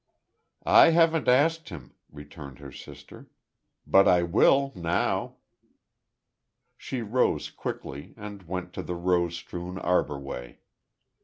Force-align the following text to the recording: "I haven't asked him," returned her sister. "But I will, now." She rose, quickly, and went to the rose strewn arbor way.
"I 0.65 0.89
haven't 0.89 1.27
asked 1.27 1.69
him," 1.69 1.93
returned 2.11 2.57
her 2.57 2.71
sister. 2.71 3.29
"But 3.85 4.07
I 4.07 4.23
will, 4.23 4.71
now." 4.73 5.35
She 6.75 7.03
rose, 7.03 7.51
quickly, 7.51 8.15
and 8.17 8.41
went 8.47 8.73
to 8.73 8.81
the 8.81 8.95
rose 8.95 9.35
strewn 9.35 9.77
arbor 9.77 10.17
way. 10.17 10.57